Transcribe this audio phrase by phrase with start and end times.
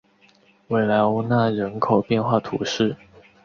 [0.69, 2.95] 维莱欧讷人口变化图示